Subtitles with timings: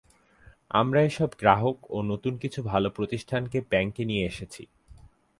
[0.71, 4.63] আমরা এসব গ্রাহক ও নতুন কিছু ভালো প্রতিষ্ঠানকে ব্যাংকে নিয়ে এসেছি।